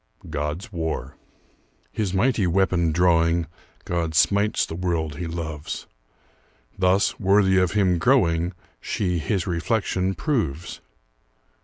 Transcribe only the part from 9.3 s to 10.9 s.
reflection proves.